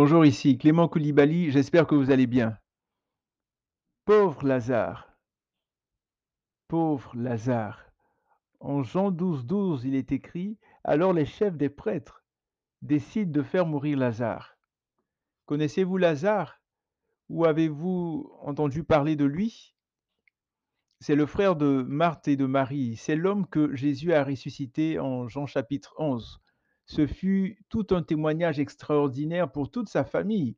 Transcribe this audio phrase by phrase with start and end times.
[0.00, 2.56] Bonjour, ici Clément Koulibaly, j'espère que vous allez bien.
[4.04, 5.12] Pauvre Lazare,
[6.68, 7.84] pauvre Lazare.
[8.60, 12.22] En Jean 12, 12, il est écrit Alors les chefs des prêtres
[12.80, 14.56] décident de faire mourir Lazare.
[15.46, 16.62] Connaissez-vous Lazare?
[17.28, 19.74] Ou avez-vous entendu parler de lui?
[21.00, 22.94] C'est le frère de Marthe et de Marie.
[22.94, 26.40] C'est l'homme que Jésus a ressuscité en Jean chapitre 11.
[26.88, 30.56] Ce fut tout un témoignage extraordinaire pour toute sa famille,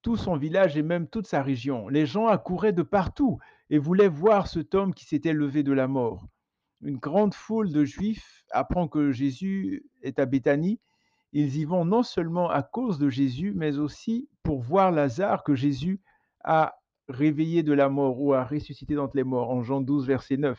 [0.00, 1.88] tout son village et même toute sa région.
[1.88, 5.86] Les gens accouraient de partout et voulaient voir cet homme qui s'était levé de la
[5.86, 6.26] mort.
[6.80, 10.80] Une grande foule de Juifs apprend que Jésus est à Béthanie.
[11.32, 15.54] Ils y vont non seulement à cause de Jésus, mais aussi pour voir Lazare que
[15.54, 16.00] Jésus
[16.42, 16.74] a
[17.08, 20.58] réveillé de la mort ou a ressuscité d'entre les morts en Jean 12, verset 9.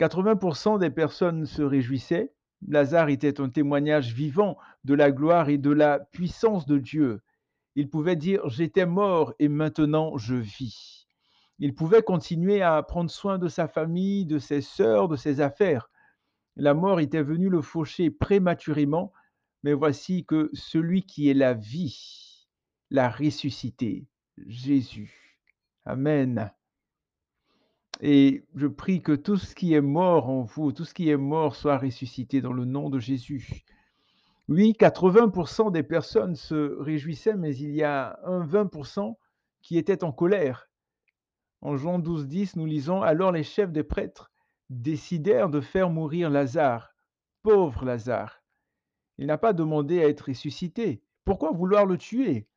[0.00, 2.32] 80% des personnes se réjouissaient
[2.68, 7.20] Lazare était un témoignage vivant de la gloire et de la puissance de Dieu.
[7.74, 11.06] Il pouvait dire J'étais mort et maintenant je vis.
[11.58, 15.90] Il pouvait continuer à prendre soin de sa famille, de ses sœurs, de ses affaires.
[16.56, 19.12] La mort était venue le faucher prématurément,
[19.62, 22.48] mais voici que celui qui est la vie
[22.90, 24.06] l'a ressuscité,
[24.46, 25.38] Jésus.
[25.84, 26.52] Amen.
[28.04, 31.16] Et je prie que tout ce qui est mort en vous, tout ce qui est
[31.16, 33.62] mort soit ressuscité dans le nom de Jésus.
[34.48, 39.14] Oui, 80% des personnes se réjouissaient, mais il y a un 20%
[39.62, 40.68] qui étaient en colère.
[41.60, 44.32] En Jean 12, 10, nous lisons Alors les chefs des prêtres
[44.68, 46.92] décidèrent de faire mourir Lazare,
[47.44, 48.42] pauvre Lazare.
[49.16, 51.02] Il n'a pas demandé à être ressuscité.
[51.24, 52.48] Pourquoi vouloir le tuer?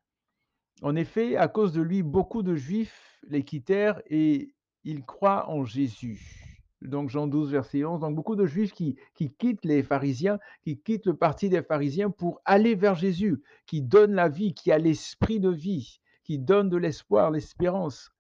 [0.82, 4.56] En effet, à cause de lui, beaucoup de Juifs les quittèrent et
[4.86, 6.56] ils croient en Jésus.
[6.82, 8.00] Donc Jean 12, verset 11.
[8.02, 12.12] Donc beaucoup de juifs qui, qui quittent les pharisiens, qui quittent le parti des pharisiens
[12.12, 16.70] pour aller vers Jésus, qui donne la vie, qui a l'esprit de vie, qui donne
[16.70, 18.12] de l'espoir, l'espérance.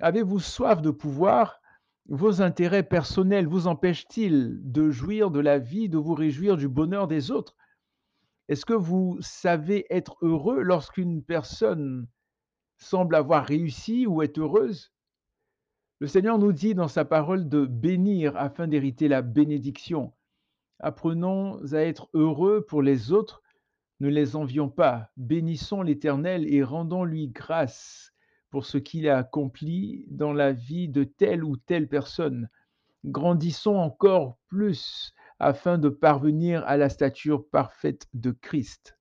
[0.00, 1.58] Avez-vous soif de pouvoir?
[2.06, 7.06] Vos intérêts personnels vous empêchent-ils de jouir de la vie, de vous réjouir du bonheur
[7.08, 7.56] des autres?
[8.48, 12.08] Est-ce que vous savez être heureux lorsqu'une personne
[12.76, 14.91] semble avoir réussi ou est heureuse?
[16.02, 20.12] Le Seigneur nous dit dans sa parole de bénir afin d'hériter la bénédiction.
[20.80, 23.40] Apprenons à être heureux pour les autres,
[24.00, 25.12] ne les envions pas.
[25.16, 28.12] Bénissons l'Éternel et rendons-lui grâce
[28.50, 32.48] pour ce qu'il a accompli dans la vie de telle ou telle personne.
[33.04, 38.98] Grandissons encore plus afin de parvenir à la stature parfaite de Christ.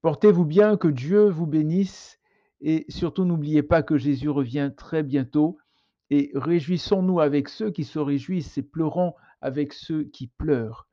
[0.00, 2.18] Portez-vous bien, que Dieu vous bénisse
[2.62, 5.58] et surtout n'oubliez pas que Jésus revient très bientôt
[6.10, 10.86] et réjouissons-nous avec ceux qui se réjouissent et pleurons avec ceux qui pleurent.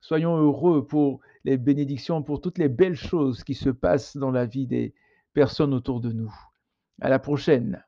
[0.00, 4.46] Soyons heureux pour les bénédictions, pour toutes les belles choses qui se passent dans la
[4.46, 4.94] vie des
[5.32, 6.32] personnes autour de nous.
[7.00, 7.84] À la prochaine.